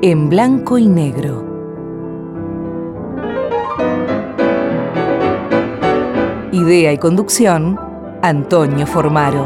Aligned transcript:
en 0.00 0.28
blanco 0.28 0.78
y 0.78 0.86
negro. 0.86 1.44
Idea 6.52 6.92
y 6.92 6.98
conducción, 6.98 7.78
Antonio 8.22 8.86
Formaro. 8.86 9.44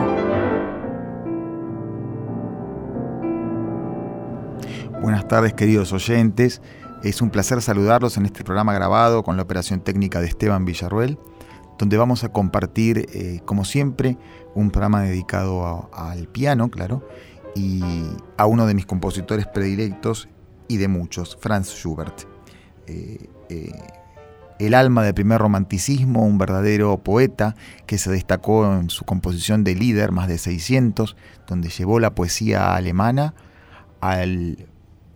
Buenas 5.01 5.27
tardes 5.27 5.55
queridos 5.55 5.91
oyentes, 5.95 6.61
es 7.03 7.23
un 7.23 7.31
placer 7.31 7.63
saludarlos 7.63 8.19
en 8.19 8.27
este 8.27 8.45
programa 8.45 8.75
grabado 8.75 9.23
con 9.23 9.39
la 9.39 9.45
operación 9.45 9.81
técnica 9.81 10.21
de 10.21 10.27
Esteban 10.27 10.67
Villarruel, 10.67 11.19
donde 11.79 11.97
vamos 11.97 12.25
a 12.25 12.29
compartir, 12.29 13.07
eh, 13.15 13.41
como 13.47 13.65
siempre, 13.65 14.19
un 14.55 14.71
programa 14.71 15.03
dedicado 15.03 15.89
al 15.95 16.29
piano, 16.29 16.69
claro, 16.71 17.03
y 17.55 17.83
a 18.37 18.47
uno 18.47 18.67
de 18.67 18.75
mis 18.75 18.87
compositores 18.87 19.47
predilectos, 19.47 20.29
y 20.73 20.77
de 20.79 20.89
muchos, 20.89 21.37
Franz 21.41 21.71
Schubert. 21.71 22.23
Eh, 22.87 23.29
eh, 23.49 23.73
el 24.59 24.75
alma 24.75 25.03
del 25.03 25.15
primer 25.15 25.41
romanticismo, 25.41 26.25
un 26.25 26.39
verdadero 26.39 27.03
poeta 27.03 27.57
que 27.87 27.99
se 27.99 28.11
destacó 28.11 28.73
en 28.73 28.91
su 28.91 29.05
composición 29.05 29.65
de 29.65 29.75
líder, 29.75 30.13
más 30.13 30.29
de 30.29 30.39
600, 30.39 31.17
donde 31.47 31.69
llevó 31.69 32.01
la 32.01 32.15
poesía 32.15 32.75
alemana 32.75 33.35
al 34.01 34.67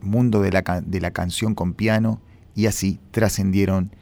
mundo 0.01 0.43
de 0.43 0.53
la, 0.53 0.83
de 0.85 1.01
la 1.01 1.11
canción 1.13 1.55
con 1.55 1.75
piano 1.75 2.21
y 2.55 2.67
así 2.67 3.01
trascendieron 3.11 3.93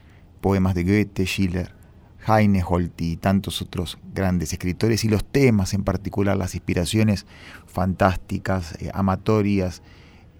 poemas 0.41 0.75
de 0.75 0.83
Goethe, 0.83 1.25
Schiller, 1.25 1.73
Heine, 2.27 2.63
Holti 2.67 3.11
y 3.11 3.17
tantos 3.17 3.61
otros 3.61 3.97
grandes 4.13 4.51
escritores 4.51 5.03
y 5.03 5.09
los 5.09 5.23
temas 5.23 5.73
en 5.73 5.83
particular, 5.83 6.37
las 6.37 6.55
inspiraciones 6.55 7.25
fantásticas, 7.67 8.81
eh, 8.81 8.89
amatorias, 8.93 9.83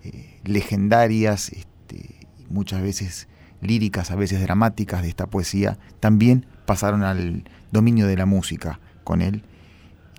eh, 0.06 0.40
legendarias, 0.44 1.50
este, 1.50 2.28
muchas 2.50 2.82
veces 2.82 3.28
líricas, 3.62 4.12
a 4.12 4.16
veces 4.16 4.42
dramáticas 4.42 5.02
de 5.02 5.10
esta 5.10 5.26
poesía, 5.26 5.80
también 6.00 6.46
pasaron 6.66 7.04
al 7.04 7.44
dominio 7.72 8.06
de 8.06 8.16
la 8.16 8.26
música 8.26 8.80
con 9.04 9.22
él, 9.22 9.44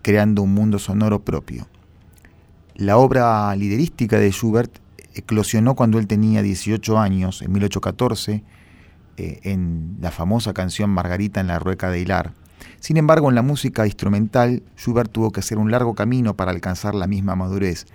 creando 0.03 0.43
un 0.43 0.55
mundo 0.55 0.79
sonoro 0.79 1.25
propio. 1.25 1.69
La 2.75 2.97
obra 2.97 3.55
liderística 3.55 4.19
de 4.19 4.31
Schubert 4.33 4.79
eclosionó 5.15 5.77
cuando 5.77 5.99
él 5.99 6.07
tenía 6.07 6.43
18 6.43 6.99
años, 6.99 7.43
en 7.43 7.53
1814, 7.53 8.43
eh, 9.17 9.41
en 9.45 9.97
la 10.01 10.11
famosa 10.11 10.53
canción 10.53 10.91
Margarita 10.91 11.41
en 11.41 11.47
la 11.47 11.59
Rueca 11.59 11.91
de 11.91 12.01
Hilar. 12.01 12.33
Sin 12.81 12.97
embargo, 12.97 13.29
en 13.29 13.35
la 13.35 13.43
música 13.43 13.87
instrumental, 13.87 14.63
Schubert 14.77 15.11
tuvo 15.11 15.33
que 15.33 15.41
hacer 15.41 15.59
un 15.59 15.71
largo 15.71 15.95
camino 15.95 16.37
para 16.37 16.53
alcanzar 16.53 16.95
la 16.95 17.07
misma 17.07 17.35
madurez 17.35 17.87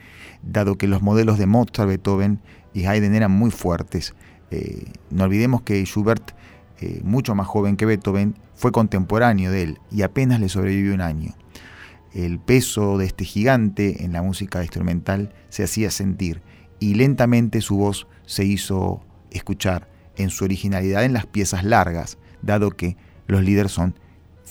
dado 0.44 0.78
que 0.78 0.88
los 0.88 1.02
modelos 1.02 1.38
de 1.38 1.46
Mozart, 1.46 1.88
Beethoven 1.88 2.40
y 2.74 2.86
Haydn 2.86 3.16
eran 3.16 3.32
muy 3.32 3.52
fuertes. 3.52 4.14
Eh, 4.50 4.92
no 5.10 5.26
olvidemos 5.26 5.62
que 5.62 5.84
Schubert, 5.86 6.32
eh, 6.80 7.02
mucho 7.04 7.36
más 7.36 7.48
joven 7.48 7.78
que 7.78 7.86
Beethoven, 7.86 8.36
fue 8.56 8.72
contemporáneo 8.72 9.52
de 9.52 9.64
él 9.64 9.80
y 9.92 10.02
apenas 10.02 10.40
le 10.40 10.50
sobrevivió 10.50 10.94
un 10.94 11.02
año. 11.02 11.36
El 12.14 12.40
peso 12.40 12.98
de 12.98 13.06
este 13.06 13.24
gigante 13.24 14.04
en 14.04 14.12
la 14.12 14.22
música 14.22 14.62
instrumental 14.62 15.34
se 15.50 15.64
hacía 15.64 15.92
sentir 15.92 16.42
y 16.80 16.96
lentamente 16.96 17.62
su 17.62 17.78
voz 17.78 18.08
se 18.26 18.44
hizo 18.44 19.02
escuchar 19.30 19.88
en 20.18 20.30
su 20.30 20.44
originalidad 20.44 21.06
en 21.06 21.14
las 21.14 21.26
piezas 21.26 21.64
largas, 21.64 22.18
dado 22.42 22.72
que 22.72 22.98
los 23.28 23.44
líderes 23.44 23.72
son 23.72 23.96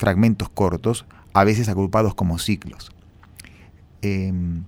fragmentos 0.00 0.48
cortos, 0.48 1.04
a 1.34 1.44
veces 1.44 1.68
agrupados 1.68 2.14
como 2.14 2.38
ciclos. 2.38 2.90
Em, 4.02 4.64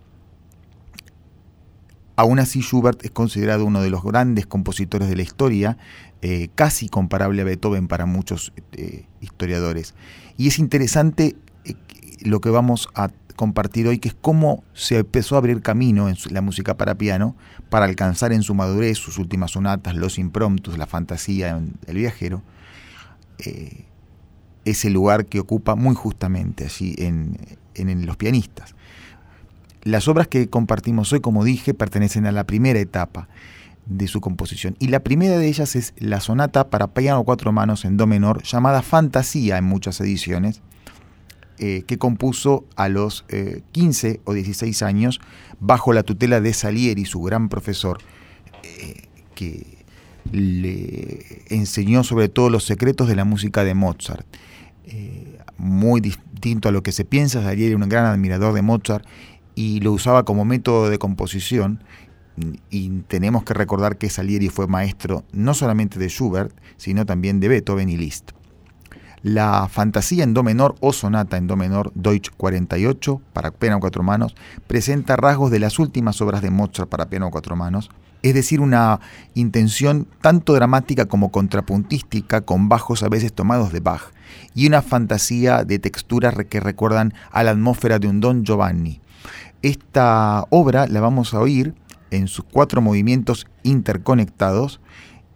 Aún 2.16 2.38
así, 2.38 2.60
Schubert 2.60 3.04
es 3.04 3.10
considerado 3.10 3.64
uno 3.64 3.80
de 3.80 3.88
los 3.88 4.02
grandes 4.02 4.46
compositores 4.46 5.08
de 5.08 5.16
la 5.16 5.22
historia, 5.22 5.78
eh, 6.20 6.50
casi 6.54 6.88
comparable 6.88 7.40
a 7.40 7.44
Beethoven 7.44 7.88
para 7.88 8.04
muchos 8.04 8.52
eh, 8.72 9.06
historiadores. 9.20 9.94
Y 10.36 10.48
es 10.48 10.58
interesante 10.58 11.36
eh, 11.64 11.74
lo 12.20 12.40
que 12.40 12.50
vamos 12.50 12.88
a 12.94 13.10
compartir 13.34 13.88
hoy, 13.88 13.98
que 13.98 14.08
es 14.08 14.14
cómo 14.14 14.62
se 14.74 14.98
empezó 14.98 15.36
a 15.36 15.38
abrir 15.38 15.62
camino 15.62 16.10
en 16.10 16.16
la 16.30 16.42
música 16.42 16.76
para 16.76 16.96
piano 16.96 17.34
para 17.70 17.86
alcanzar 17.86 18.32
en 18.34 18.42
su 18.42 18.54
madurez 18.54 18.98
sus 18.98 19.16
últimas 19.16 19.52
sonatas, 19.52 19.96
los 19.96 20.18
impromptus, 20.18 20.76
la 20.76 20.86
fantasía 20.86 21.58
del 21.86 21.96
viajero, 21.96 22.42
ese 24.64 24.90
lugar 24.90 25.26
que 25.26 25.40
ocupa 25.40 25.74
muy 25.74 25.94
justamente 25.94 26.64
allí 26.64 26.94
en 26.98 28.06
los 28.06 28.16
pianistas. 28.16 28.74
Las 29.82 30.06
obras 30.06 30.28
que 30.28 30.48
compartimos 30.48 31.12
hoy, 31.12 31.20
como 31.20 31.44
dije, 31.44 31.74
pertenecen 31.74 32.26
a 32.26 32.32
la 32.32 32.44
primera 32.44 32.78
etapa 32.78 33.28
de 33.86 34.06
su 34.06 34.20
composición. 34.20 34.76
Y 34.78 34.88
la 34.88 35.00
primera 35.00 35.38
de 35.38 35.48
ellas 35.48 35.74
es 35.74 35.92
la 35.98 36.20
sonata 36.20 36.70
para 36.70 36.94
piano 36.94 37.24
cuatro 37.24 37.50
manos 37.52 37.84
en 37.84 37.96
do 37.96 38.06
menor, 38.06 38.42
llamada 38.44 38.82
Fantasía 38.82 39.58
en 39.58 39.64
muchas 39.64 40.00
ediciones, 40.00 40.62
eh, 41.58 41.82
que 41.86 41.98
compuso 41.98 42.64
a 42.76 42.88
los 42.88 43.24
15 43.72 44.08
eh, 44.08 44.20
o 44.24 44.34
16 44.34 44.82
años 44.82 45.20
bajo 45.58 45.92
la 45.92 46.04
tutela 46.04 46.40
de 46.40 46.52
Salieri, 46.52 47.04
su 47.04 47.20
gran 47.22 47.48
profesor, 47.48 47.98
eh, 48.62 49.08
que 49.34 49.78
le 50.30 51.42
enseñó 51.48 52.04
sobre 52.04 52.28
todo 52.28 52.50
los 52.50 52.64
secretos 52.64 53.08
de 53.08 53.16
la 53.16 53.24
música 53.24 53.64
de 53.64 53.74
Mozart. 53.74 54.26
Muy 55.56 56.00
distinto 56.00 56.68
a 56.68 56.72
lo 56.72 56.82
que 56.82 56.92
se 56.92 57.04
piensa, 57.04 57.42
Salieri 57.42 57.72
era 57.72 57.82
un 57.82 57.88
gran 57.88 58.06
admirador 58.06 58.54
de 58.54 58.62
Mozart 58.62 59.06
y 59.54 59.80
lo 59.80 59.92
usaba 59.92 60.24
como 60.24 60.44
método 60.44 60.90
de 60.90 60.98
composición. 60.98 61.82
Y 62.70 62.88
tenemos 63.08 63.44
que 63.44 63.54
recordar 63.54 63.98
que 63.98 64.08
Salieri 64.08 64.48
fue 64.48 64.66
maestro 64.66 65.24
no 65.32 65.52
solamente 65.52 65.98
de 65.98 66.08
Schubert, 66.08 66.54
sino 66.78 67.04
también 67.04 67.40
de 67.40 67.48
Beethoven 67.48 67.90
y 67.90 67.96
Liszt. 67.96 68.30
La 69.22 69.68
fantasía 69.68 70.24
en 70.24 70.34
do 70.34 70.42
menor 70.42 70.74
o 70.80 70.92
sonata 70.92 71.36
en 71.36 71.46
do 71.46 71.54
menor 71.54 71.92
Deutsch 71.94 72.30
48 72.36 73.20
para 73.32 73.52
piano 73.52 73.76
a 73.76 73.80
cuatro 73.80 74.02
manos 74.02 74.34
presenta 74.66 75.14
rasgos 75.14 75.52
de 75.52 75.60
las 75.60 75.78
últimas 75.78 76.20
obras 76.20 76.42
de 76.42 76.50
Mozart 76.50 76.88
para 76.88 77.06
piano 77.06 77.26
a 77.26 77.30
cuatro 77.30 77.54
manos, 77.54 77.90
es 78.22 78.34
decir, 78.34 78.60
una 78.60 79.00
intención 79.34 80.06
tanto 80.20 80.54
dramática 80.54 81.06
como 81.06 81.30
contrapuntística 81.30 82.42
con 82.42 82.68
bajos 82.68 83.02
a 83.02 83.08
veces 83.08 83.32
tomados 83.32 83.72
de 83.72 83.80
Bach 83.80 84.12
y 84.54 84.66
una 84.66 84.82
fantasía 84.82 85.64
de 85.64 85.78
texturas 85.78 86.34
que 86.48 86.60
recuerdan 86.60 87.14
a 87.30 87.42
la 87.42 87.50
atmósfera 87.50 87.98
de 87.98 88.08
un 88.08 88.20
Don 88.20 88.44
Giovanni. 88.44 89.00
Esta 89.62 90.44
obra 90.50 90.86
la 90.86 91.00
vamos 91.00 91.34
a 91.34 91.40
oír 91.40 91.74
en 92.10 92.28
sus 92.28 92.44
cuatro 92.44 92.80
movimientos 92.80 93.46
interconectados 93.62 94.80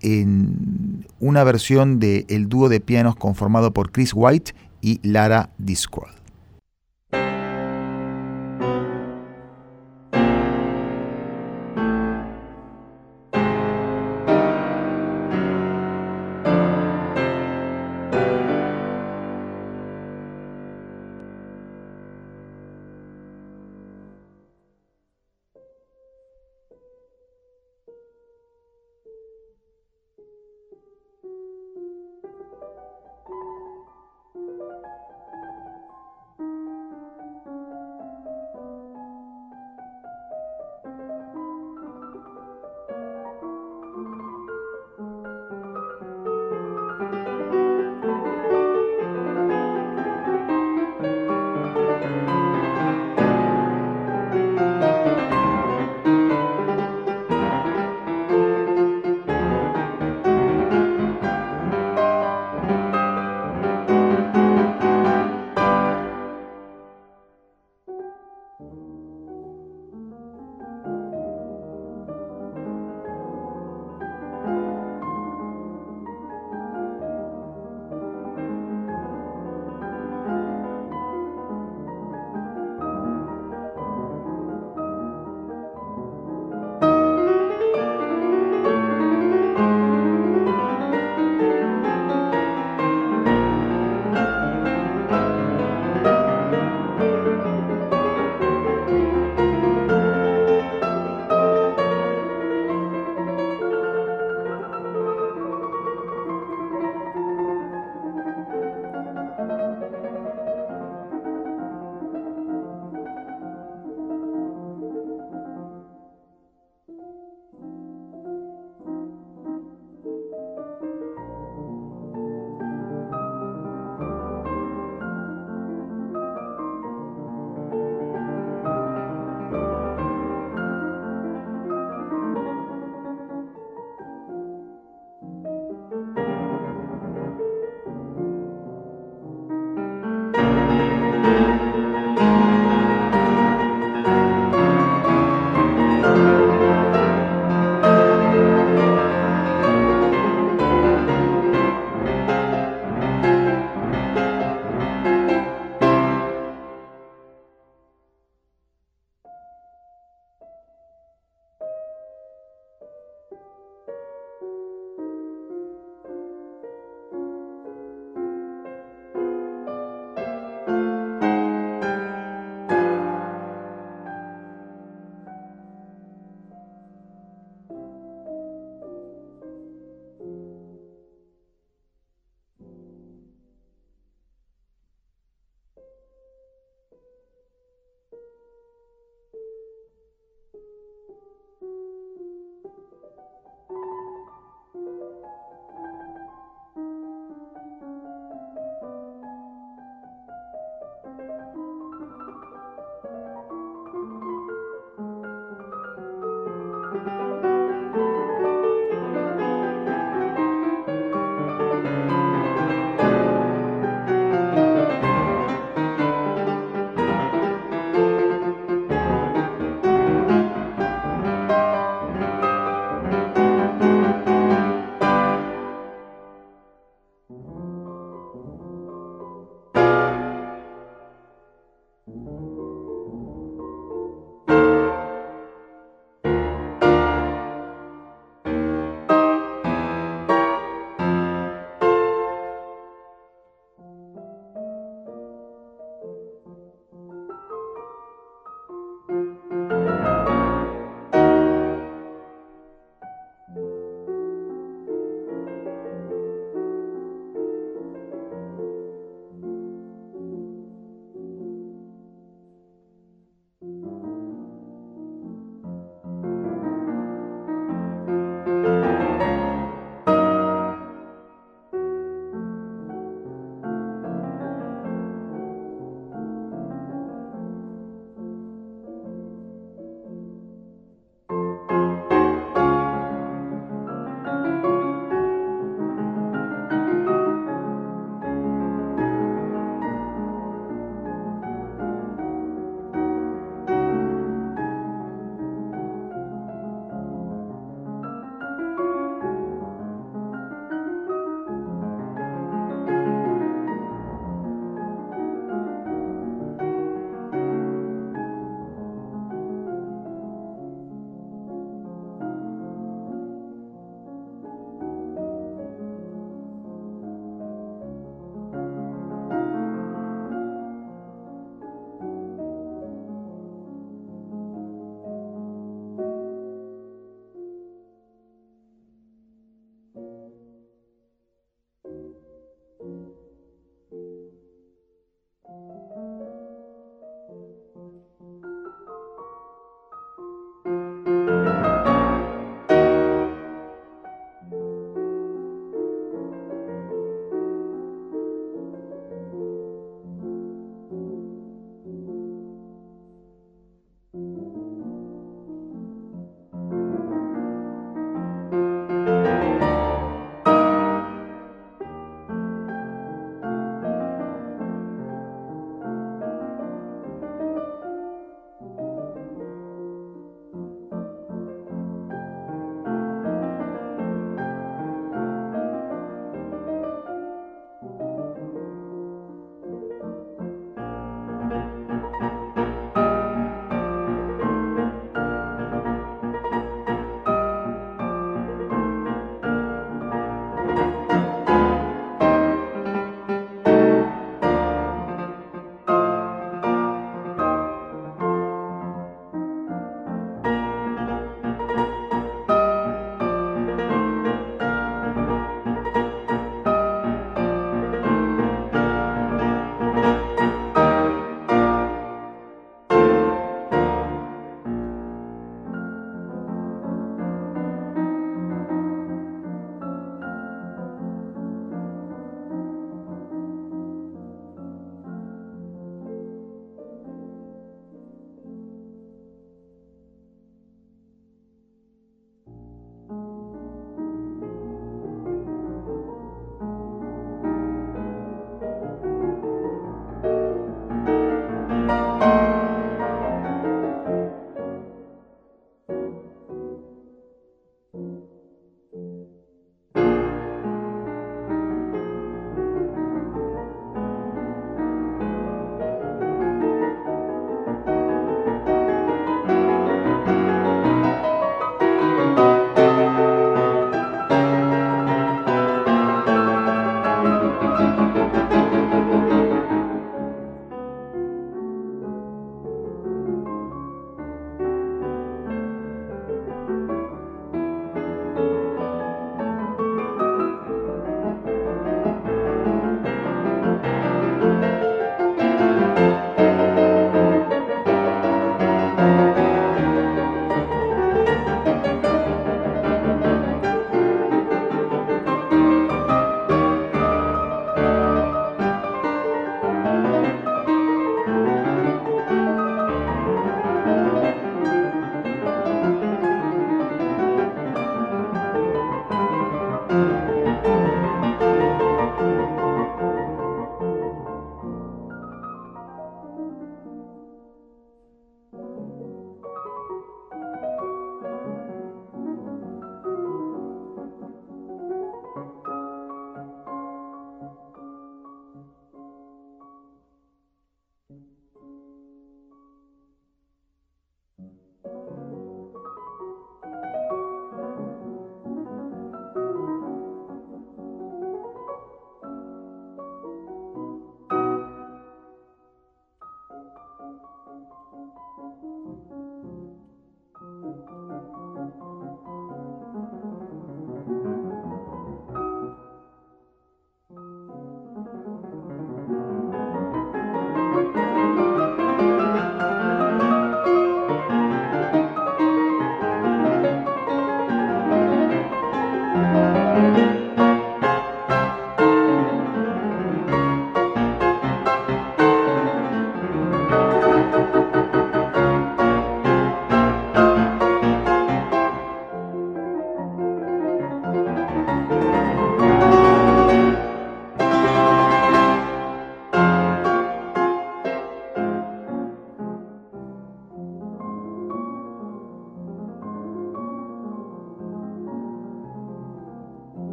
en 0.00 1.06
una 1.18 1.44
versión 1.44 1.98
del 1.98 2.24
el 2.28 2.48
dúo 2.48 2.68
de 2.68 2.80
pianos 2.80 3.16
conformado 3.16 3.72
por 3.72 3.92
Chris 3.92 4.12
White 4.14 4.54
y 4.80 5.00
Lara 5.02 5.50
Discworld. 5.58 6.19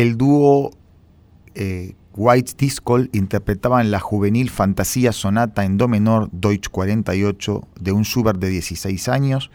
El 0.00 0.16
dúo 0.16 0.70
eh, 1.54 1.94
White 2.14 2.52
Disco 2.58 2.98
interpretaban 3.12 3.90
la 3.90 4.00
juvenil 4.00 4.50
fantasía 4.50 5.12
sonata 5.12 5.64
en 5.64 5.76
do 5.76 5.88
menor 5.88 6.28
Deutsch 6.32 6.68
48 6.70 7.68
de 7.80 7.92
un 7.92 8.04
Schubert 8.04 8.40
de 8.40 8.48
16 8.48 9.08
años 9.08 9.50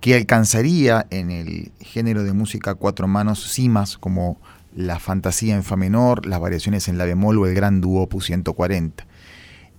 que 0.00 0.14
alcanzaría 0.14 1.06
en 1.10 1.30
el 1.30 1.72
género 1.80 2.24
de 2.24 2.32
música 2.32 2.74
cuatro 2.74 3.08
manos 3.08 3.52
cimas 3.52 3.96
como 3.96 4.38
la 4.74 4.98
fantasía 4.98 5.54
en 5.54 5.62
fa 5.62 5.76
menor, 5.76 6.26
las 6.26 6.40
variaciones 6.40 6.88
en 6.88 6.98
la 6.98 7.04
bemol 7.04 7.38
o 7.38 7.46
el 7.46 7.54
gran 7.54 7.80
dúo 7.80 8.02
opus 8.02 8.26
140. 8.26 9.06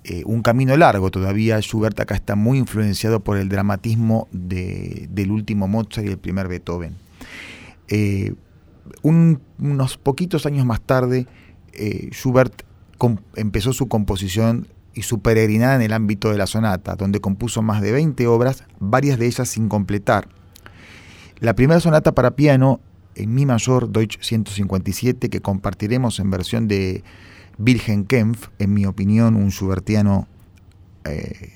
Eh, 0.04 0.24
un 0.26 0.42
camino 0.42 0.78
largo 0.78 1.12
todavía, 1.12 1.60
Schubert 1.60 2.00
acá 2.00 2.16
está 2.16 2.36
muy 2.36 2.60
influenciado 2.60 3.20
por 3.22 3.38
el 3.38 3.50
dramatismo 3.50 4.28
del 4.32 5.32
último 5.32 5.68
Mozart 5.68 6.06
y 6.06 6.12
el 6.12 6.18
primer 6.18 6.48
Beethoven. 6.48 6.96
Eh, 7.88 8.34
unos 9.02 9.98
poquitos 9.98 10.46
años 10.46 10.66
más 10.66 10.82
tarde, 10.82 11.28
eh, 11.74 12.10
Schubert 12.12 12.64
empezó 13.36 13.74
su 13.74 13.88
composición 13.88 14.68
y 14.94 15.04
su 15.04 15.20
peregrinada 15.20 15.76
en 15.76 15.82
el 15.82 15.94
ámbito 15.94 16.32
de 16.32 16.38
la 16.38 16.48
sonata, 16.48 16.96
donde 16.96 17.20
compuso 17.20 17.62
más 17.62 17.82
de 17.82 17.92
20 17.92 18.26
obras, 18.28 18.64
varias 18.80 19.20
de 19.20 19.28
ellas 19.28 19.50
sin 19.50 19.68
completar. 19.68 20.30
La 21.40 21.54
primera 21.54 21.82
sonata 21.82 22.14
para 22.14 22.32
piano 22.32 22.80
en 23.16 23.34
Mi 23.34 23.46
mayor 23.46 23.90
Deutsch 23.92 24.20
157 24.22 25.30
que 25.30 25.42
compartiremos 25.42 26.20
en 26.20 26.32
versión 26.32 26.68
de 26.68 27.04
Wilhelm 27.58 28.06
Kempf, 28.06 28.48
en 28.60 28.74
mi 28.74 28.86
opinión 28.86 29.36
un 29.36 29.52
schubertiano 29.52 30.28
eh, 31.04 31.52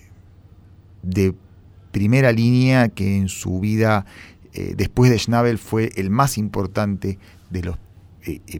de 1.02 1.34
primera 1.92 2.32
línea 2.32 2.90
que 2.90 3.18
en 3.18 3.30
su 3.30 3.60
vida 3.60 4.06
eh, 4.54 4.74
después 4.76 5.12
de 5.12 5.20
Schnabel 5.20 5.58
fue 5.58 5.92
el 5.96 6.10
más 6.10 6.38
importante 6.38 7.20
de 7.50 7.64
los 7.64 7.78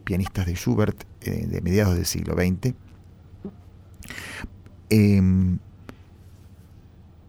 pianistas 0.04 0.46
de 0.46 0.54
Schubert 0.54 1.04
eh, 1.22 1.46
de 1.46 1.60
mediados 1.60 1.94
del 1.94 2.06
siglo 2.06 2.34
XX. 2.34 2.74
Em, 4.88 5.58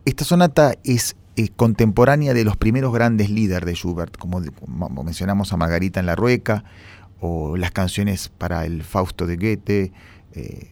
esta 0.06 0.26
sonata 0.26 0.76
es 0.84 1.16
contemporánea 1.56 2.34
de 2.34 2.44
los 2.44 2.58
primeros 2.58 2.94
grandes 2.94 3.30
líderes 3.30 3.66
de 3.66 3.76
Schubert, 3.76 4.18
como, 4.18 4.42
mencionamos 5.04 5.54
a 5.54 5.58
Margarita 5.58 6.00
en 6.00 6.06
la 6.06 6.16
Rueca, 6.16 6.64
o 7.20 7.56
las 7.58 7.72
canciones 7.72 8.30
para 8.30 8.66
el 8.66 8.84
Fausto 8.84 9.28
de 9.28 9.38
Goethe, 9.38 9.92
eh, 10.34 10.72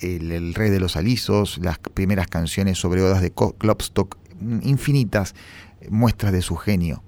el, 0.00 0.54
Rey 0.54 0.70
de 0.70 0.80
los 0.80 0.96
Alisos, 0.96 1.58
las 1.58 1.78
primeras 1.78 2.26
canciones 2.26 2.78
sobre 2.78 3.02
odas 3.02 3.22
de 3.22 3.32
Klopstock, 3.32 4.16
infinitas 4.62 5.34
muestras 5.90 6.32
de 6.32 6.42
su 6.42 6.56
genio. 6.56 7.02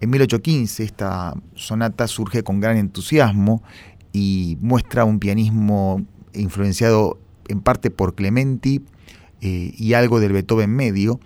En 0.00 0.10
1815 0.10 0.84
esta 0.84 1.34
sonata 1.54 2.06
surge 2.06 2.42
con 2.42 2.60
gran 2.60 2.76
entusiasmo 2.76 3.62
y 4.12 4.56
muestra 4.60 5.04
un 5.04 5.18
pianismo 5.18 6.04
influenciado 6.34 7.18
en 7.48 7.60
parte 7.60 7.90
por 7.90 8.14
Clementi 8.14 8.82
eh, 9.40 9.72
y 9.76 9.94
algo 9.94 10.20
del 10.20 10.32
Beethoven 10.32 10.70
medio, 10.70 11.20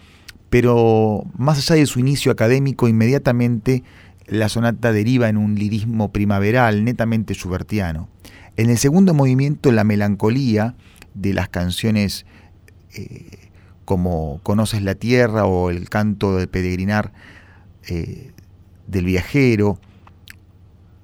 pero 0.48 1.24
más 1.36 1.58
allá 1.58 1.80
de 1.80 1.86
su 1.86 2.00
inicio 2.00 2.32
académico, 2.32 2.88
inmediatamente 2.88 3.82
la 4.26 4.48
sonata 4.48 4.92
deriva 4.92 5.28
en 5.28 5.36
un 5.36 5.54
lirismo 5.56 6.12
primaveral 6.12 6.84
netamente 6.84 7.34
schubertiano. 7.34 8.08
En 8.56 8.70
el 8.70 8.78
segundo 8.78 9.14
movimiento, 9.14 9.72
la 9.72 9.84
melancolía 9.84 10.76
de 11.14 11.34
las 11.34 11.48
canciones 11.48 12.26
eh, 12.94 13.50
como 13.84 14.40
Conoces 14.42 14.82
la 14.82 14.94
Tierra 14.94 15.44
o 15.44 15.70
el 15.70 15.88
canto 15.88 16.36
del 16.36 16.48
peregrinar 16.48 17.12
eh, 17.88 18.32
del 18.86 19.04
viajero, 19.04 19.78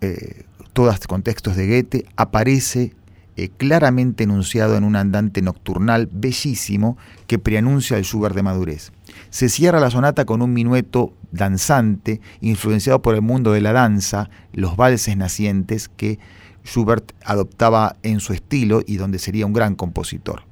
eh, 0.01 0.45
todos 0.73 0.99
contextos 1.07 1.57
de 1.57 1.67
Goethe, 1.67 2.07
aparece 2.17 2.95
eh, 3.37 3.51
claramente 3.57 4.25
enunciado 4.25 4.77
en 4.77 4.83
un 4.83 4.97
andante 4.97 5.43
nocturnal 5.43 6.09
bellísimo 6.11 6.97
que 7.27 7.39
preanuncia 7.39 7.97
el 7.97 8.05
Schubert 8.05 8.35
de 8.35 8.43
madurez. 8.43 8.91
Se 9.31 9.49
cierra 9.49 9.79
la 9.79 9.91
sonata 9.91 10.25
con 10.25 10.43
un 10.43 10.53
minueto 10.53 11.13
danzante, 11.31 12.21
influenciado 12.41 13.01
por 13.01 13.15
el 13.15 13.23
mundo 13.23 13.53
de 13.53 13.61
la 13.61 13.73
danza, 13.73 14.29
los 14.53 14.77
valses 14.77 15.17
nacientes 15.17 15.89
que 15.89 16.19
Schubert 16.65 17.13
adoptaba 17.25 17.97
en 18.03 18.19
su 18.21 18.33
estilo 18.33 18.83
y 18.85 18.97
donde 18.97 19.21
sería 19.21 19.47
un 19.47 19.53
gran 19.53 19.75
compositor. 19.75 20.48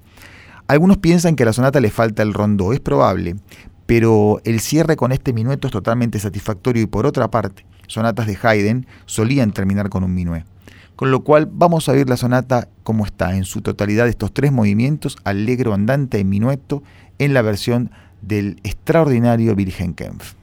Algunos 0.69 0.99
piensan 0.99 1.37
que 1.37 1.45
a 1.45 1.47
la 1.47 1.53
sonata 1.53 1.81
le 1.81 1.91
falta 1.91 2.23
el 2.23 2.35
rondó, 2.35 2.73
es 2.73 2.81
probable, 2.81 3.37
pero 3.87 4.41
el 4.45 4.59
cierre 4.59 4.97
con 4.97 5.13
este 5.13 5.33
minueto 5.33 5.69
es 5.69 5.73
totalmente 5.73 6.19
satisfactorio 6.19 6.83
y 6.83 6.87
por 6.87 7.07
otra 7.07 7.31
parte, 7.31 7.65
sonatas 7.87 8.27
de 8.27 8.37
Haydn 8.41 8.87
solían 9.05 9.53
terminar 9.53 9.91
con 9.91 10.03
un 10.03 10.13
minué. 10.13 10.45
Con 10.97 11.13
lo 11.13 11.23
cual 11.23 11.49
vamos 11.53 11.89
a 11.89 11.93
ver 11.93 12.09
la 12.09 12.17
sonata 12.17 12.69
como 12.83 13.05
está 13.05 13.37
en 13.37 13.45
su 13.45 13.61
totalidad 13.61 14.09
estos 14.09 14.33
tres 14.33 14.51
movimientos, 14.51 15.19
allegro, 15.23 15.73
andante 15.73 16.19
y 16.19 16.25
minueto, 16.25 16.83
en 17.19 17.33
la 17.33 17.43
versión 17.43 17.93
del 18.23 18.59
extraordinario 18.65 19.55
Virgen 19.55 19.95
Kempf. 19.95 20.35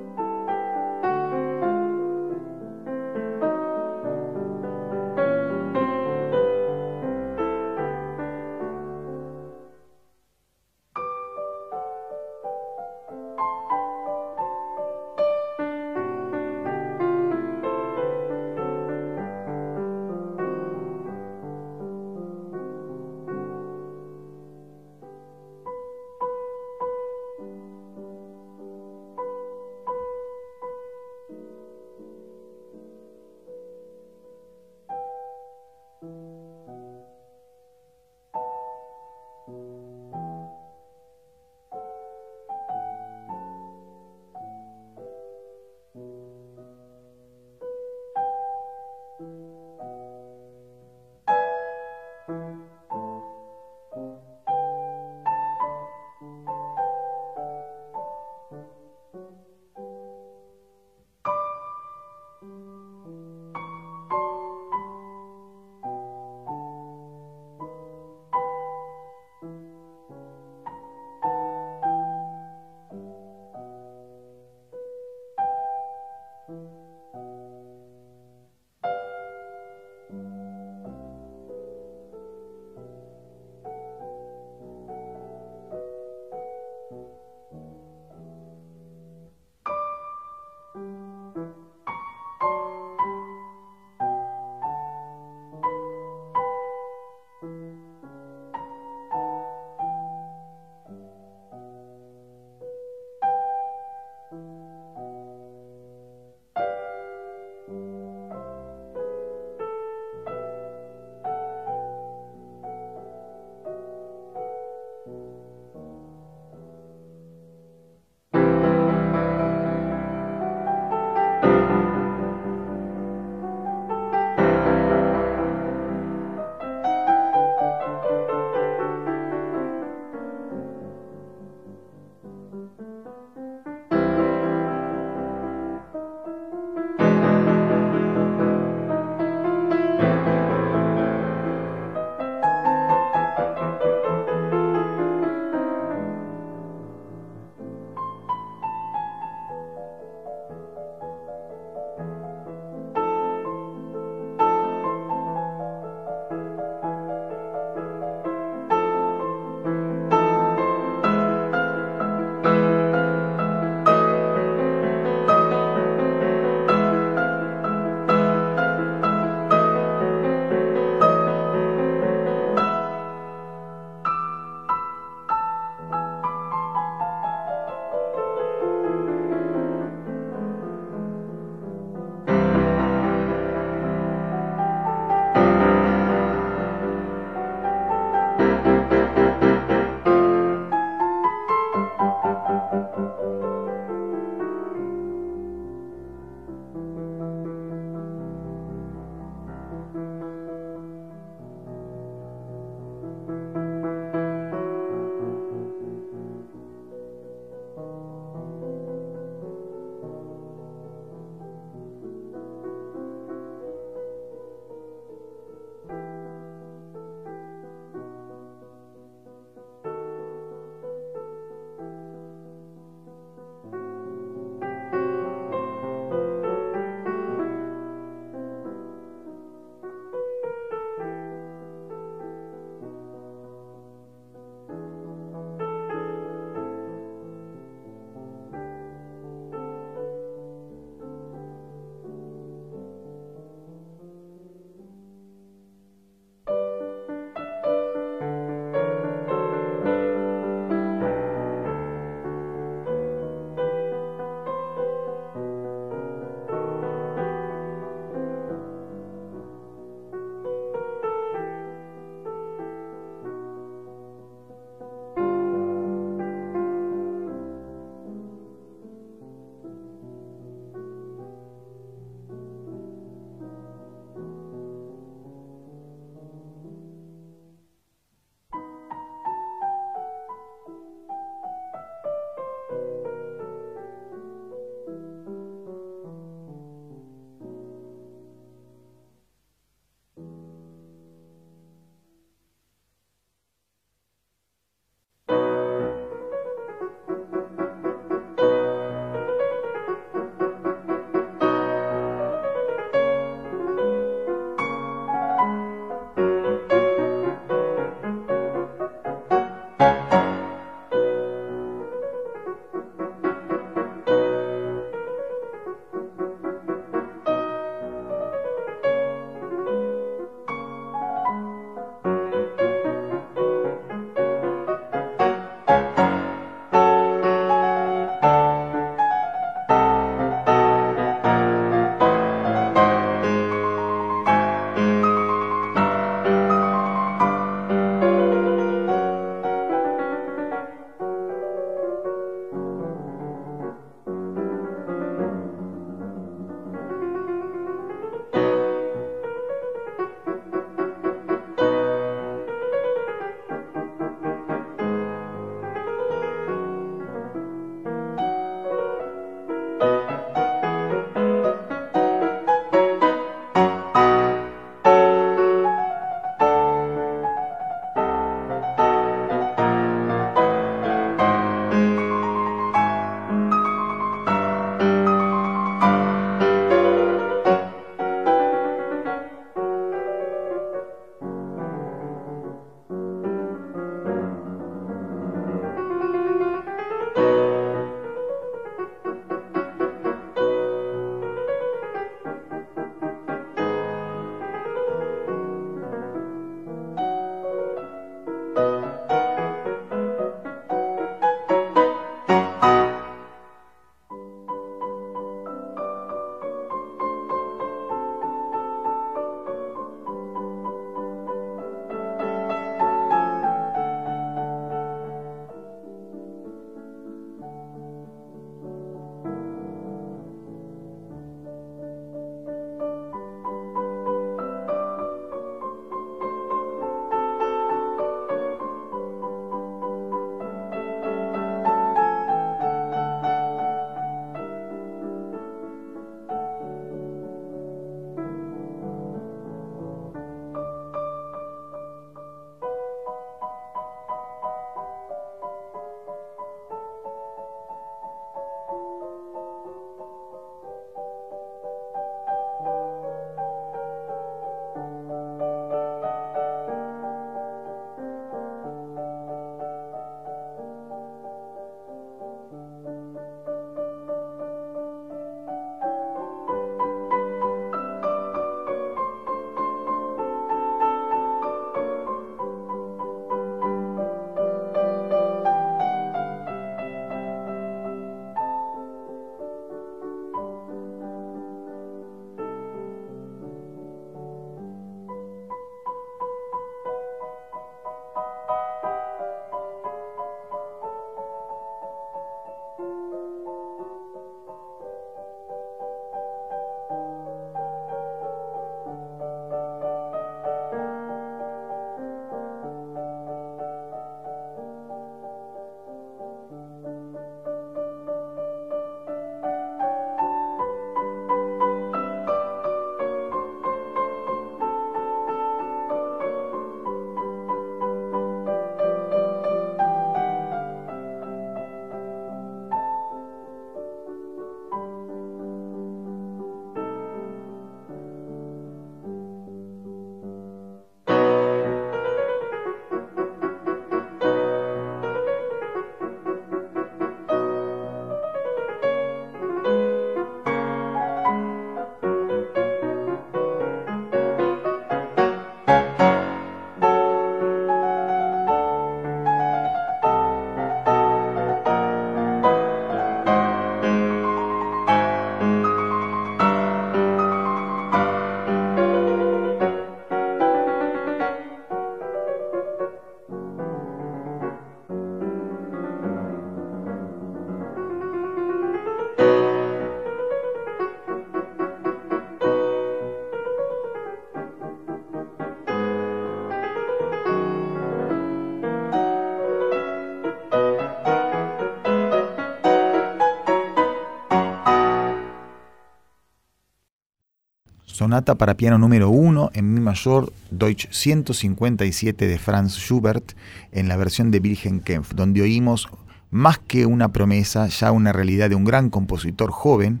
Sonata 588.02 588.34
para 588.34 588.56
piano 588.56 588.78
número 588.78 589.10
1 589.10 589.52
en 589.54 589.74
mi 589.74 589.78
mayor 589.78 590.32
Deutsch 590.50 590.88
157 590.90 592.26
de 592.26 592.36
Franz 592.36 592.76
Schubert 592.76 593.34
en 593.70 593.86
la 593.86 593.96
versión 593.96 594.32
de 594.32 594.40
Wilhelm 594.40 594.80
Kempf, 594.80 595.14
donde 595.14 595.40
oímos 595.40 595.88
más 596.32 596.58
que 596.58 596.84
una 596.84 597.12
promesa, 597.12 597.68
ya 597.68 597.92
una 597.92 598.12
realidad 598.12 598.50
de 598.50 598.56
un 598.56 598.64
gran 598.64 598.90
compositor 598.90 599.52
joven 599.52 600.00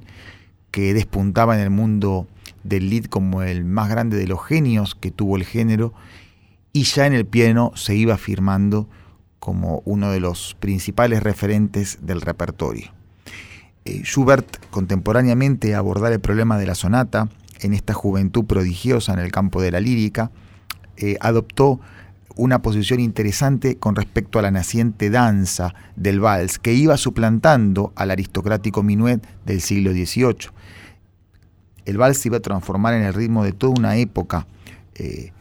que 0.72 0.94
despuntaba 0.94 1.54
en 1.54 1.60
el 1.60 1.70
mundo 1.70 2.26
del 2.64 2.90
lead 2.90 3.04
como 3.04 3.44
el 3.44 3.64
más 3.64 3.88
grande 3.88 4.16
de 4.16 4.26
los 4.26 4.44
genios 4.44 4.96
que 4.96 5.12
tuvo 5.12 5.36
el 5.36 5.44
género 5.44 5.94
y 6.72 6.82
ya 6.82 7.06
en 7.06 7.12
el 7.12 7.24
piano 7.24 7.70
se 7.76 7.94
iba 7.94 8.14
afirmando 8.14 8.88
como 9.38 9.80
uno 9.84 10.10
de 10.10 10.18
los 10.18 10.56
principales 10.58 11.22
referentes 11.22 11.98
del 12.02 12.20
repertorio. 12.20 12.90
Eh, 13.84 14.02
Schubert 14.02 14.56
contemporáneamente 14.70 15.76
abordar 15.76 16.12
el 16.12 16.20
problema 16.20 16.58
de 16.58 16.66
la 16.66 16.74
sonata 16.74 17.28
en 17.62 17.74
esta 17.74 17.94
juventud 17.94 18.44
prodigiosa 18.44 19.12
en 19.12 19.18
el 19.18 19.32
campo 19.32 19.62
de 19.62 19.70
la 19.70 19.80
lírica, 19.80 20.30
eh, 20.96 21.16
adoptó 21.20 21.80
una 22.36 22.62
posición 22.62 23.00
interesante 23.00 23.76
con 23.76 23.96
respecto 23.96 24.38
a 24.38 24.42
la 24.42 24.50
naciente 24.50 25.10
danza 25.10 25.74
del 25.96 26.20
vals 26.20 26.58
que 26.58 26.72
iba 26.72 26.96
suplantando 26.96 27.92
al 27.94 28.10
aristocrático 28.10 28.82
minuet 28.82 29.22
del 29.44 29.60
siglo 29.60 29.92
XVIII. 29.92 30.50
El 31.84 31.98
vals 31.98 32.18
se 32.18 32.28
iba 32.28 32.38
a 32.38 32.40
transformar 32.40 32.94
en 32.94 33.02
el 33.02 33.14
ritmo 33.14 33.44
de 33.44 33.52
toda 33.52 33.74
una 33.76 33.96
época, 33.96 34.46
eh, 34.94 35.32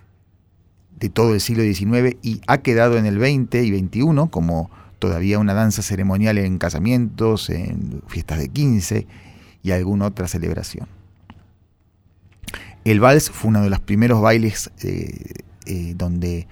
de 0.99 1.09
todo 1.09 1.33
el 1.33 1.41
siglo 1.41 1.63
XIX, 1.63 2.17
y 2.21 2.41
ha 2.47 2.59
quedado 2.59 2.97
en 2.97 3.05
el 3.05 3.19
XX 3.19 3.63
y 3.63 3.79
XXI 3.79 4.29
como 4.29 4.69
todavía 4.99 5.39
una 5.39 5.53
danza 5.53 5.81
ceremonial 5.81 6.37
en 6.37 6.57
casamientos, 6.57 7.49
en 7.49 8.03
fiestas 8.07 8.39
de 8.39 8.49
15 8.49 9.07
y 9.63 9.71
alguna 9.71 10.05
otra 10.05 10.27
celebración. 10.27 11.00
El 12.83 12.99
vals 12.99 13.29
fue 13.29 13.49
uno 13.49 13.61
de 13.61 13.69
los 13.69 13.79
primeros 13.79 14.21
bailes 14.21 14.71
eh, 14.81 15.43
eh, 15.67 15.93
donde 15.95 16.47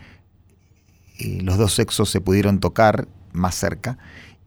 eh, 1.17 1.39
los 1.41 1.57
dos 1.57 1.73
sexos 1.73 2.09
se 2.09 2.21
pudieron 2.21 2.59
tocar 2.59 3.07
más 3.33 3.55
cerca 3.55 3.97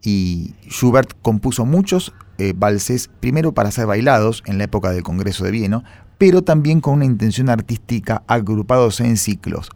y 0.00 0.54
Schubert 0.68 1.14
compuso 1.22 1.64
muchos 1.64 2.12
valses, 2.56 3.08
primero 3.20 3.52
para 3.54 3.70
ser 3.70 3.86
bailados 3.86 4.42
en 4.46 4.58
la 4.58 4.64
época 4.64 4.90
del 4.90 5.04
Congreso 5.04 5.44
de 5.44 5.52
Viena, 5.52 5.84
pero 6.18 6.42
también 6.42 6.80
con 6.80 6.94
una 6.94 7.04
intención 7.04 7.48
artística 7.48 8.24
agrupados 8.26 8.98
en 8.98 9.16
ciclos. 9.16 9.68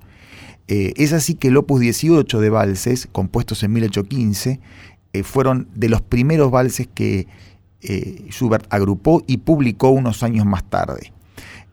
es 0.67 1.13
así 1.13 1.37
que 1.37 1.47
el 1.47 1.57
opus 1.57 1.79
18 1.79 2.41
de 2.41 2.51
valses, 2.51 3.09
compuestos 3.13 3.63
en 3.63 3.75
1815, 3.75 4.59
fueron 5.23 5.69
de 5.77 5.89
los 5.89 6.03
primeros 6.03 6.51
valses 6.51 6.89
que 6.93 7.29
Schubert 8.31 8.67
agrupó 8.71 9.23
y 9.29 9.37
publicó 9.37 9.91
unos 9.91 10.25
años 10.25 10.45
más 10.45 10.69
tarde. 10.69 11.13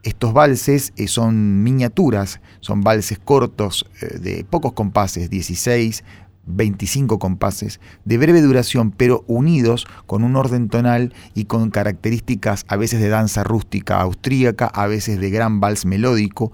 Estos 0.04 0.34
valses 0.34 0.92
eh, 0.98 1.08
son 1.08 1.64
miniaturas, 1.64 2.42
son 2.60 2.82
valses 2.82 3.20
cortos 3.20 3.86
eh, 4.02 4.20
de 4.20 4.44
pocos 4.44 4.74
compases, 4.74 5.30
16, 5.30 6.04
25 6.46 7.20
compases, 7.20 7.80
de 8.04 8.18
breve 8.18 8.42
duración, 8.42 8.92
pero 8.92 9.24
unidos 9.28 9.88
con 10.06 10.26
un 10.26 10.36
orden 10.36 10.68
tonal 10.68 11.14
y 11.34 11.46
con 11.46 11.70
características 11.70 12.66
a 12.68 12.76
veces 12.76 13.00
de 13.00 13.08
danza 13.08 13.46
rústica 13.46 14.02
austríaca, 14.02 14.66
a 14.66 14.88
veces 14.88 15.22
de 15.22 15.30
gran 15.30 15.62
vals 15.62 15.86
melódico, 15.86 16.52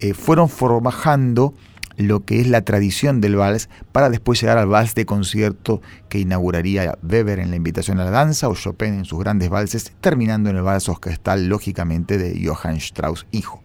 eh, 0.00 0.12
fueron 0.12 0.48
formajando 0.48 1.54
lo 1.98 2.24
que 2.24 2.40
es 2.40 2.46
la 2.46 2.62
tradición 2.62 3.20
del 3.20 3.36
vals 3.36 3.68
para 3.92 4.08
después 4.08 4.40
llegar 4.40 4.56
al 4.56 4.68
vals 4.68 4.94
de 4.94 5.04
concierto 5.04 5.82
que 6.08 6.20
inauguraría 6.20 6.96
Weber 7.02 7.40
en 7.40 7.50
la 7.50 7.56
invitación 7.56 7.98
a 8.00 8.04
la 8.04 8.10
danza 8.10 8.48
o 8.48 8.54
Chopin 8.54 8.94
en 8.94 9.04
sus 9.04 9.18
grandes 9.18 9.50
valses, 9.50 9.92
terminando 10.00 10.48
en 10.48 10.56
el 10.56 10.62
vals 10.62 10.88
orquestal 10.88 11.48
lógicamente 11.48 12.16
de 12.16 12.40
Johann 12.46 12.76
Strauss 12.76 13.26
hijo. 13.32 13.62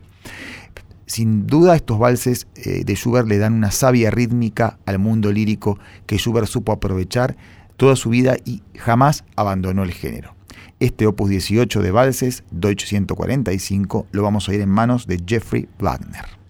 Sin 1.06 1.46
duda 1.46 1.76
estos 1.76 2.00
valses 2.00 2.48
eh, 2.56 2.84
de 2.84 2.96
Schubert 2.96 3.28
le 3.28 3.38
dan 3.38 3.54
una 3.54 3.72
sabia 3.72 4.10
rítmica 4.10 4.80
al 4.86 4.98
mundo 4.98 5.32
lírico 5.32 5.78
que 6.08 6.18
Schubert 6.18 6.48
supo 6.48 6.72
aprovechar 6.72 7.38
toda 7.78 7.96
su 7.96 8.10
vida 8.10 8.38
y 8.46 8.64
jamás 8.78 9.24
abandonó 9.36 9.84
el 9.84 9.92
género. 9.92 10.36
Este 10.80 11.06
opus 11.06 11.30
18 11.30 11.82
de 11.82 11.92
valses, 11.92 12.44
Deutsch 12.52 12.86
145, 12.86 14.08
lo 14.12 14.24
vamos 14.24 14.48
a 14.48 14.52
oír 14.52 14.62
en 14.62 14.70
manos 14.70 15.06
de 15.06 15.22
Jeffrey 15.26 15.70
Wagner. 15.80 16.43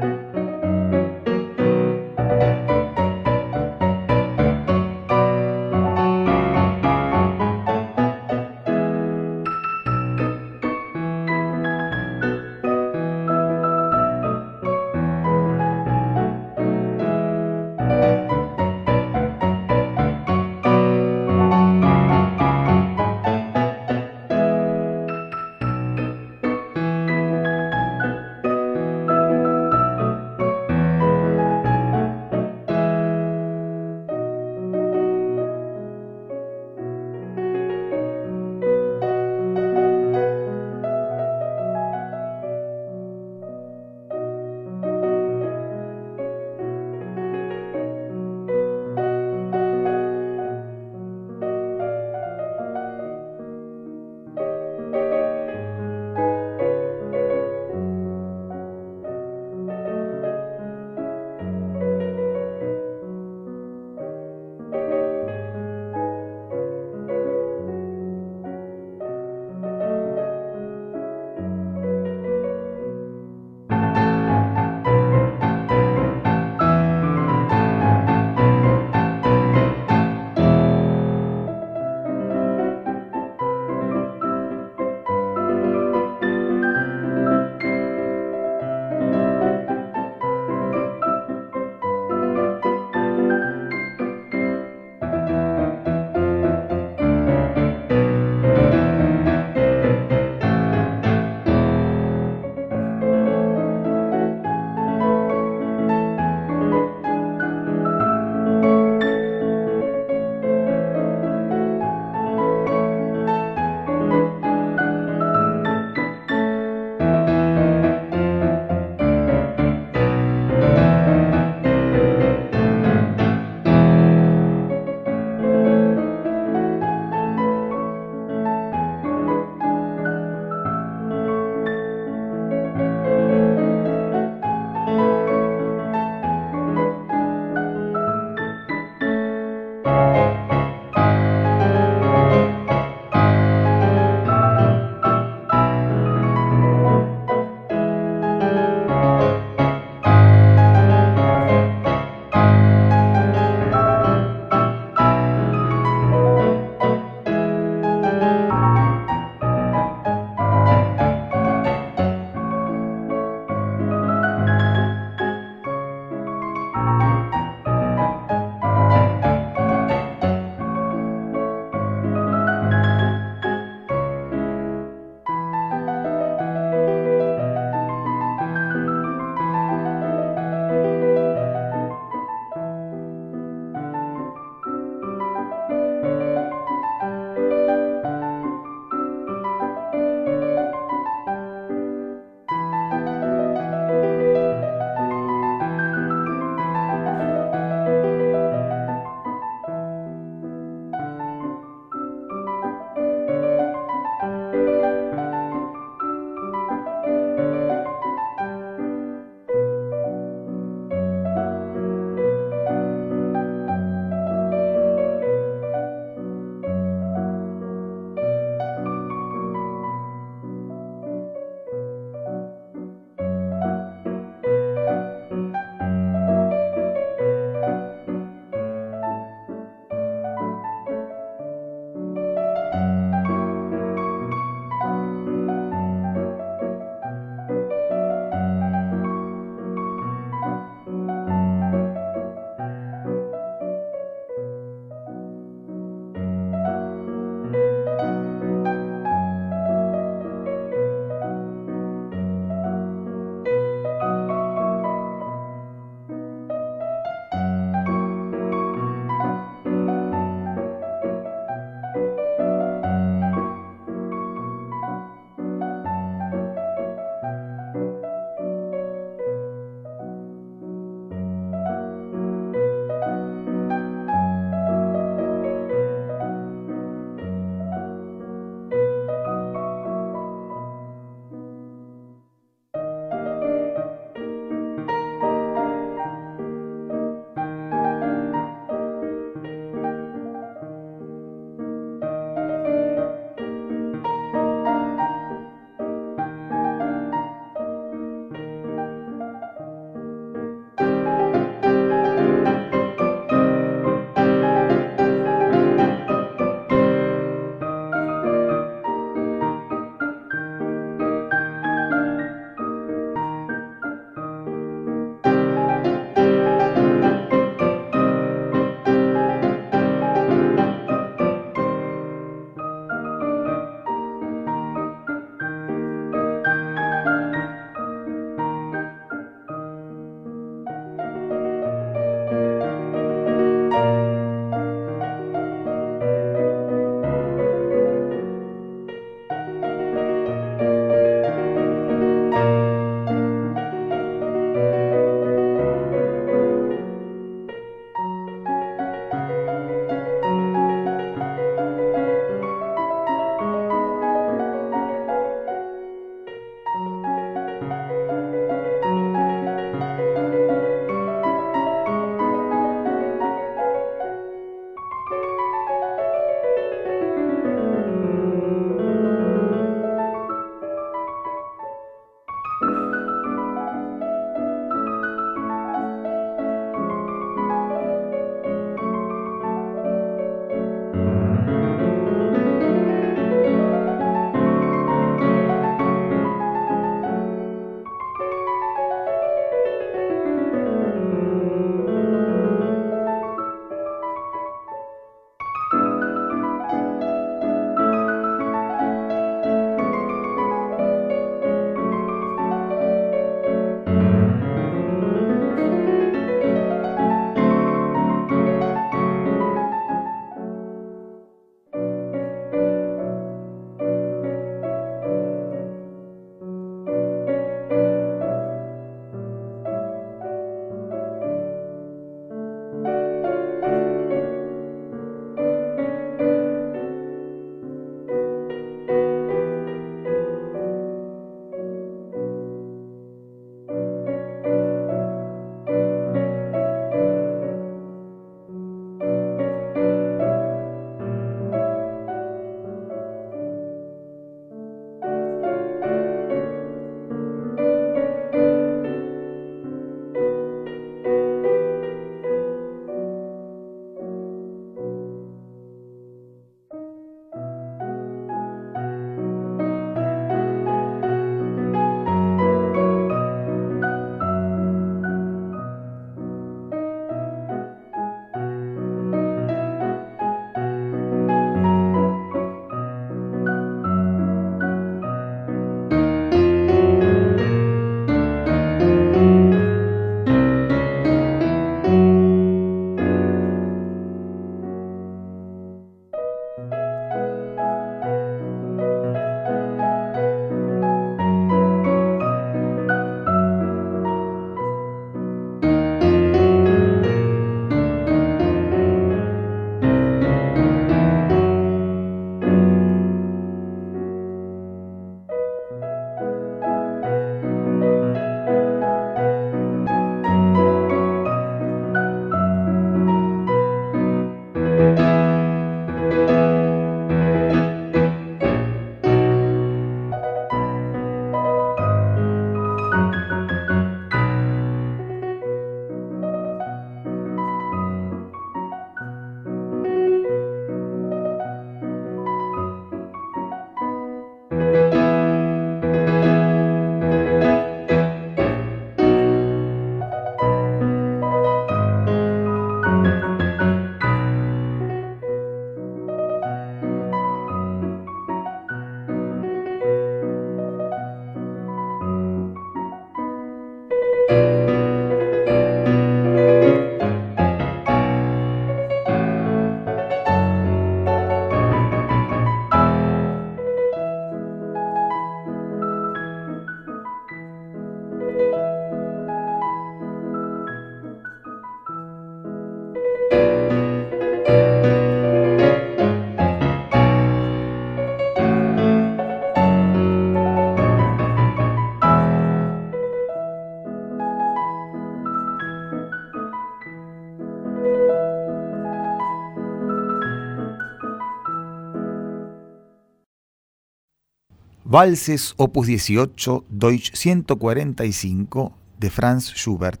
Valses 594.90 595.54
Opus 595.56 595.86
18, 595.86 596.64
Deutsch 596.68 597.14
145 597.14 598.76
de 598.98 599.10
Franz 599.10 599.52
Schubert, 599.54 600.00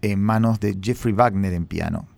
en 0.00 0.22
manos 0.22 0.58
de 0.58 0.74
Jeffrey 0.80 1.12
Wagner 1.12 1.52
en 1.52 1.66
piano. 1.66 2.08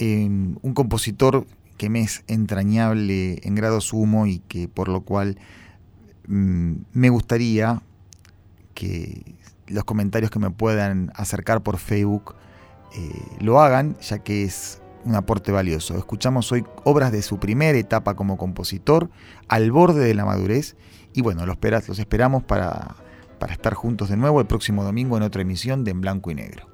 un 0.00 0.72
compositor 0.74 1.46
que 1.76 1.90
me 1.90 2.00
es 2.00 2.24
entrañable 2.26 3.46
en 3.46 3.54
grado 3.54 3.82
sumo 3.82 4.26
y 4.26 4.38
que 4.38 4.66
por 4.66 4.88
lo 4.88 5.02
cual 5.02 5.36
mm, 6.26 6.72
me 6.94 7.10
gustaría 7.10 7.82
que 8.72 9.36
los 9.66 9.84
comentarios 9.84 10.30
que 10.30 10.38
me 10.38 10.50
puedan 10.50 11.12
acercar 11.14 11.62
por 11.62 11.76
Facebook 11.76 12.34
eh, 12.96 13.22
lo 13.40 13.60
hagan, 13.60 13.98
ya 14.00 14.20
que 14.20 14.44
es 14.44 14.81
un 15.04 15.14
aporte 15.14 15.52
valioso. 15.52 15.96
Escuchamos 15.96 16.50
hoy 16.52 16.64
obras 16.84 17.12
de 17.12 17.22
su 17.22 17.38
primera 17.38 17.78
etapa 17.78 18.14
como 18.14 18.36
compositor, 18.36 19.10
al 19.48 19.70
borde 19.70 20.04
de 20.04 20.14
la 20.14 20.24
madurez, 20.24 20.76
y 21.14 21.22
bueno, 21.22 21.44
los, 21.46 21.58
esperamos 21.98 22.42
para, 22.42 22.96
para 23.38 23.52
estar 23.52 23.74
juntos 23.74 24.08
de 24.08 24.16
nuevo 24.16 24.40
el 24.40 24.46
próximo 24.46 24.84
domingo 24.84 25.16
en 25.16 25.22
otra 25.22 25.42
emisión 25.42 25.84
de 25.84 25.90
En 25.90 26.00
Blanco 26.00 26.30
y 26.30 26.34
Negro. 26.34 26.71